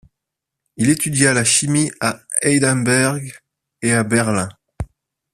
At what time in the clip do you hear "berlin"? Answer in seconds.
4.03-4.49